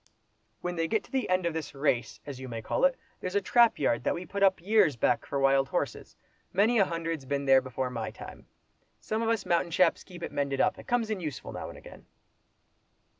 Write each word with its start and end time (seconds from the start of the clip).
"When 0.61 0.77
they 0.77 0.87
get 0.87 1.03
to 1.03 1.11
the 1.11 1.29
end 1.29 1.45
of 1.45 1.53
this 1.53 1.75
'race,' 1.75 2.21
as 2.25 2.39
you 2.39 2.49
may 2.49 2.63
call 2.63 2.85
it, 2.85 2.97
there's 3.19 3.35
a 3.35 3.39
trap 3.41 3.77
yard 3.77 4.03
that 4.03 4.15
we 4.15 4.25
put 4.25 4.41
up 4.41 4.59
years 4.59 4.95
back 4.95 5.27
for 5.27 5.39
wild 5.39 5.69
horses—many 5.69 6.79
a 6.79 6.85
hundred's 6.85 7.25
been 7.27 7.45
there 7.45 7.61
before 7.61 7.91
my 7.91 8.09
time. 8.09 8.47
Some 8.99 9.21
of 9.21 9.29
us 9.29 9.45
mountain 9.45 9.69
chaps 9.69 10.03
keep 10.03 10.23
it 10.23 10.31
mended 10.31 10.59
up. 10.59 10.79
It 10.79 10.87
comes 10.87 11.11
in 11.11 11.19
useful 11.19 11.53
now 11.53 11.69
and 11.69 11.77
again." 11.77 12.07